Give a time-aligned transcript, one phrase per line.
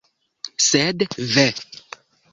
[0.69, 1.05] Sed,
[1.35, 1.47] ve!